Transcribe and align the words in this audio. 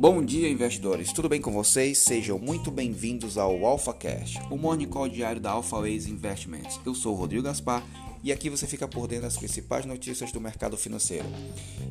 Bom 0.00 0.24
dia, 0.24 0.48
investidores. 0.48 1.12
Tudo 1.12 1.28
bem 1.28 1.42
com 1.42 1.52
vocês? 1.52 1.98
Sejam 1.98 2.38
muito 2.38 2.70
bem-vindos 2.70 3.36
ao 3.36 3.66
AlphaCast, 3.66 4.40
o 4.50 4.56
morning 4.56 4.86
call 4.86 5.06
diário 5.06 5.42
da 5.42 5.50
AlphaWays 5.50 6.06
Investments. 6.06 6.80
Eu 6.86 6.94
sou 6.94 7.12
o 7.12 7.16
Rodrigo 7.18 7.42
Gaspar 7.42 7.86
e 8.24 8.32
aqui 8.32 8.48
você 8.48 8.66
fica 8.66 8.88
por 8.88 9.06
dentro 9.06 9.24
das 9.24 9.36
principais 9.36 9.84
notícias 9.84 10.32
do 10.32 10.40
mercado 10.40 10.74
financeiro. 10.78 11.26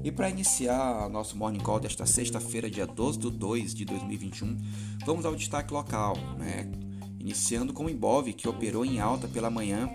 E 0.03 0.11
para 0.11 0.27
iniciar 0.27 1.07
nosso 1.07 1.37
morning 1.37 1.59
call 1.59 1.79
desta 1.79 2.03
sexta-feira, 2.07 2.67
dia 2.67 2.87
12 2.87 3.19
de 3.19 3.29
2 3.29 3.75
de 3.75 3.85
2021, 3.85 4.57
vamos 5.05 5.23
ao 5.23 5.35
destaque 5.35 5.71
local, 5.71 6.17
né? 6.39 6.67
Iniciando 7.19 7.73
com 7.73 7.85
o 7.85 7.89
Ibov, 7.91 8.33
que 8.33 8.49
operou 8.49 8.83
em 8.83 8.99
alta 8.99 9.27
pela 9.27 9.51
manhã 9.51 9.87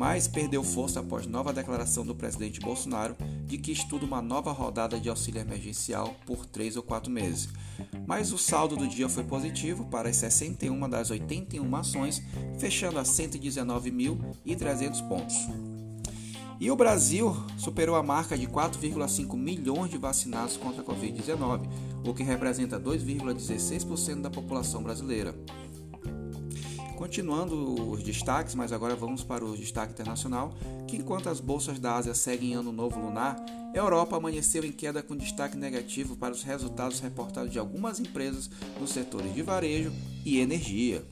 mas 0.00 0.26
perdeu 0.26 0.64
força 0.64 1.00
após 1.00 1.26
nova 1.26 1.52
declaração 1.52 2.06
do 2.06 2.14
presidente 2.14 2.58
Bolsonaro 2.58 3.14
de 3.44 3.58
que 3.58 3.70
estuda 3.70 4.06
uma 4.06 4.22
nova 4.22 4.50
rodada 4.50 4.98
de 4.98 5.10
auxílio 5.10 5.42
emergencial 5.42 6.16
por 6.24 6.46
três 6.46 6.74
ou 6.74 6.82
quatro 6.82 7.12
meses. 7.12 7.50
Mas 8.06 8.32
o 8.32 8.38
saldo 8.38 8.76
do 8.76 8.88
dia 8.88 9.10
foi 9.10 9.24
positivo 9.24 9.84
para 9.90 10.08
as 10.08 10.16
61 10.16 10.88
das 10.88 11.10
81 11.10 11.76
ações, 11.76 12.22
fechando 12.58 12.98
a 12.98 13.02
119.300 13.02 15.06
pontos. 15.06 15.36
E 16.58 16.70
o 16.70 16.76
Brasil 16.76 17.36
superou 17.58 17.94
a 17.94 18.02
marca 18.02 18.38
de 18.38 18.46
4,5 18.46 19.36
milhões 19.36 19.90
de 19.90 19.98
vacinados 19.98 20.56
contra 20.56 20.80
a 20.80 20.84
Covid-19, 20.84 21.68
o 22.06 22.14
que 22.14 22.22
representa 22.22 22.80
2,16% 22.80 24.22
da 24.22 24.30
população 24.30 24.82
brasileira. 24.82 25.34
Continuando 27.00 27.90
os 27.90 28.02
destaques, 28.02 28.54
mas 28.54 28.74
agora 28.74 28.94
vamos 28.94 29.24
para 29.24 29.42
o 29.42 29.56
destaque 29.56 29.94
internacional, 29.94 30.52
que 30.86 30.98
enquanto 30.98 31.30
as 31.30 31.40
bolsas 31.40 31.78
da 31.78 31.96
Ásia 31.96 32.12
seguem 32.12 32.52
ano 32.52 32.70
novo 32.70 33.00
lunar, 33.00 33.42
a 33.74 33.78
Europa 33.78 34.18
amanheceu 34.18 34.62
em 34.66 34.70
queda 34.70 35.02
com 35.02 35.16
destaque 35.16 35.56
negativo 35.56 36.14
para 36.14 36.34
os 36.34 36.42
resultados 36.42 37.00
reportados 37.00 37.50
de 37.50 37.58
algumas 37.58 37.98
empresas 38.00 38.50
nos 38.78 38.90
setores 38.90 39.34
de 39.34 39.40
varejo 39.40 39.90
e 40.26 40.40
energia. 40.40 41.02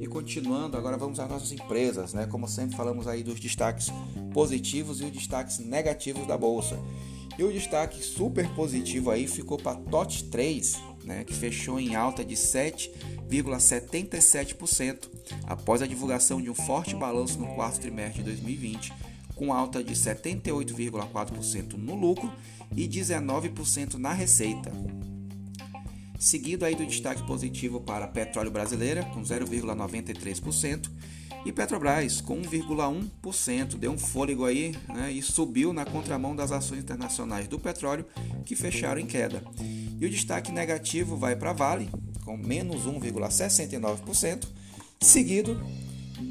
E 0.00 0.06
continuando, 0.08 0.76
agora 0.76 0.96
vamos 0.96 1.20
às 1.20 1.30
nossas 1.30 1.52
empresas, 1.52 2.12
né? 2.12 2.26
Como 2.26 2.48
sempre 2.48 2.76
falamos 2.76 3.06
aí 3.06 3.22
dos 3.22 3.38
destaques 3.38 3.86
positivos 4.34 5.00
e 5.00 5.04
os 5.04 5.12
destaques 5.12 5.60
negativos 5.60 6.26
da 6.26 6.36
bolsa. 6.36 6.76
E 7.38 7.44
o 7.44 7.52
destaque 7.52 8.02
super 8.02 8.48
positivo 8.56 9.12
aí 9.12 9.28
ficou 9.28 9.58
para 9.58 9.78
TOT 9.78 10.24
3, 10.24 10.76
né, 11.04 11.24
que 11.24 11.34
fechou 11.34 11.80
em 11.80 11.94
alta 11.94 12.24
de 12.24 12.34
7,77% 12.34 15.10
após 15.44 15.82
a 15.82 15.86
divulgação 15.86 16.40
de 16.40 16.48
um 16.50 16.54
forte 16.54 16.94
balanço 16.94 17.38
no 17.38 17.54
quarto 17.54 17.80
trimestre 17.80 18.22
de 18.22 18.30
2020, 18.30 18.94
com 19.34 19.52
alta 19.52 19.82
de 19.82 19.94
78,4% 19.94 21.74
no 21.74 21.94
lucro 21.94 22.32
e 22.76 22.88
19% 22.88 23.94
na 23.94 24.12
receita. 24.12 24.72
Seguido 26.18 26.64
aí 26.64 26.76
do 26.76 26.86
destaque 26.86 27.26
positivo 27.26 27.80
para 27.80 28.06
Petróleo 28.06 28.50
Brasileira, 28.50 29.02
com 29.06 29.22
0,93%, 29.22 30.88
e 31.44 31.50
Petrobras, 31.50 32.20
com 32.20 32.40
1,1%, 32.40 33.76
deu 33.76 33.90
um 33.90 33.98
fôlego 33.98 34.44
aí 34.44 34.76
né, 34.88 35.10
e 35.10 35.20
subiu 35.20 35.72
na 35.72 35.84
contramão 35.84 36.36
das 36.36 36.52
ações 36.52 36.78
internacionais 36.78 37.48
do 37.48 37.58
petróleo, 37.58 38.06
que 38.44 38.54
fecharam 38.54 39.00
em 39.00 39.06
queda. 39.06 39.42
E 40.02 40.04
o 40.04 40.10
destaque 40.10 40.50
negativo 40.50 41.16
vai 41.16 41.36
para 41.36 41.52
Vale, 41.52 41.88
com 42.24 42.36
menos 42.36 42.88
1,69%, 42.88 44.48
seguido 45.00 45.64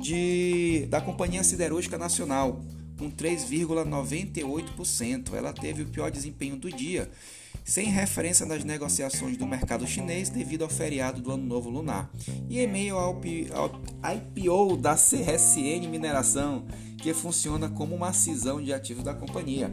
de, 0.02 0.86
da 0.90 1.00
Companhia 1.00 1.42
Siderúrgica 1.42 1.98
Nacional, 1.98 2.60
com 3.00 3.10
3,98%. 3.10 5.36
Ela 5.36 5.54
teve 5.54 5.84
o 5.84 5.86
pior 5.86 6.12
desempenho 6.12 6.58
do 6.58 6.70
dia, 6.70 7.10
sem 7.64 7.88
referência 7.88 8.46
nas 8.46 8.66
negociações 8.66 9.38
do 9.38 9.48
mercado 9.48 9.88
chinês 9.88 10.28
devido 10.28 10.66
ao 10.66 10.70
feriado 10.70 11.22
do 11.22 11.32
Ano 11.32 11.46
Novo 11.46 11.70
Lunar. 11.70 12.12
E 12.50 12.60
em 12.60 12.68
meio 12.68 12.98
ao, 12.98 13.22
IPO 13.24 14.76
da 14.76 14.96
CSN 14.96 15.88
Mineração, 15.90 16.66
que 16.98 17.14
funciona 17.14 17.70
como 17.70 17.96
uma 17.96 18.12
cisão 18.12 18.62
de 18.62 18.74
ativos 18.74 19.06
da 19.06 19.14
companhia. 19.14 19.72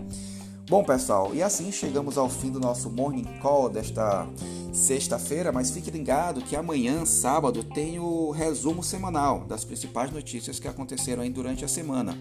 Bom, 0.68 0.84
pessoal, 0.84 1.34
e 1.34 1.42
assim 1.42 1.72
chegamos 1.72 2.18
ao 2.18 2.28
fim 2.28 2.50
do 2.50 2.60
nosso 2.60 2.90
Morning 2.90 3.24
Call 3.40 3.70
desta 3.70 4.28
sexta-feira, 4.70 5.50
mas 5.50 5.70
fique 5.70 5.90
ligado 5.90 6.42
que 6.42 6.54
amanhã, 6.54 7.06
sábado, 7.06 7.64
tem 7.64 7.98
o 7.98 8.30
resumo 8.30 8.82
semanal 8.82 9.46
das 9.46 9.64
principais 9.64 10.12
notícias 10.12 10.60
que 10.60 10.68
aconteceram 10.68 11.22
aí 11.22 11.30
durante 11.30 11.64
a 11.64 11.68
semana. 11.68 12.18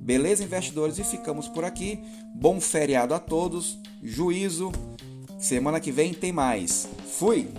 Beleza, 0.00 0.42
investidores? 0.42 0.98
E 0.98 1.04
ficamos 1.04 1.46
por 1.46 1.62
aqui. 1.62 2.02
Bom 2.34 2.58
feriado 2.58 3.12
a 3.12 3.18
todos, 3.18 3.78
juízo. 4.02 4.72
Semana 5.38 5.78
que 5.78 5.92
vem 5.92 6.14
tem 6.14 6.32
mais. 6.32 6.88
Fui! 7.18 7.50